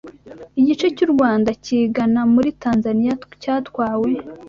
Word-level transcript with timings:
igice 0.59 0.87
cy’u 0.95 1.09
Rwanda 1.13 1.49
kigana 1.65 2.21
muri 2.33 2.49
Tanzaniya 2.63 3.13
cyatwawe 3.41 4.09